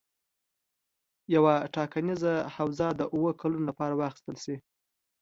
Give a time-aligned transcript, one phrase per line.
[1.35, 4.55] یوه ټاکنیزه حوزه د اووه کلونو لپاره واخیستل شي.